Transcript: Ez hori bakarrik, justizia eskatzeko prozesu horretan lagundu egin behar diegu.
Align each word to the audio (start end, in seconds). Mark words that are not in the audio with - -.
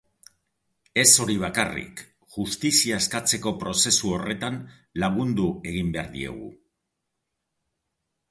Ez 1.01 1.09
hori 1.23 1.33
bakarrik, 1.41 1.99
justizia 2.35 2.95
eskatzeko 3.03 3.53
prozesu 3.63 4.13
horretan 4.19 4.57
lagundu 5.03 5.45
egin 5.73 5.91
behar 5.97 6.09
diegu. 6.15 6.51